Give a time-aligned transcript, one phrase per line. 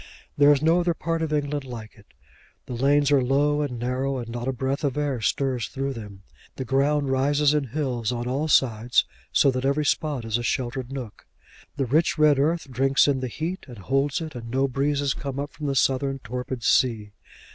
[0.35, 2.07] There is no other part of England like it.
[2.65, 6.23] The lanes are low and narrow, and not a breath of air stirs through them.
[6.55, 10.91] The ground rises in hills on all sides, so that every spot is a sheltered
[10.91, 11.27] nook.
[11.75, 15.39] The rich red earth drinks in the heat and holds it, and no breezes come
[15.39, 17.11] up from the southern torpid sea.